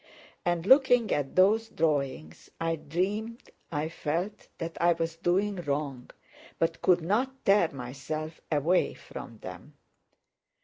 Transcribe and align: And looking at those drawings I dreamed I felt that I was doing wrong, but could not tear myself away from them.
And 0.43 0.65
looking 0.65 1.11
at 1.13 1.35
those 1.35 1.69
drawings 1.69 2.49
I 2.59 2.75
dreamed 2.75 3.51
I 3.71 3.87
felt 3.87 4.47
that 4.57 4.75
I 4.81 4.93
was 4.93 5.15
doing 5.15 5.57
wrong, 5.57 6.09
but 6.57 6.81
could 6.81 7.01
not 7.01 7.45
tear 7.45 7.69
myself 7.71 8.41
away 8.51 8.95
from 8.95 9.37
them. 9.43 9.75